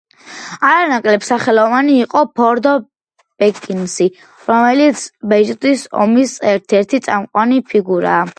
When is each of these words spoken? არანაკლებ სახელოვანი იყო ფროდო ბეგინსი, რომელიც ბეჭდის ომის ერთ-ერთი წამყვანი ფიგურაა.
არანაკლებ 0.67 1.25
სახელოვანი 1.27 1.97
იყო 2.05 2.23
ფროდო 2.39 2.71
ბეგინსი, 3.43 4.09
რომელიც 4.49 5.05
ბეჭდის 5.35 5.85
ომის 6.07 6.35
ერთ-ერთი 6.55 7.03
წამყვანი 7.11 7.65
ფიგურაა. 7.71 8.27